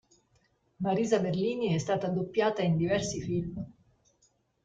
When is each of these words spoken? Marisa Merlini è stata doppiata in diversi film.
Marisa 0.79 1.19
Merlini 1.19 1.75
è 1.75 1.77
stata 1.77 2.07
doppiata 2.09 2.63
in 2.63 2.75
diversi 2.75 3.21
film. 3.21 3.63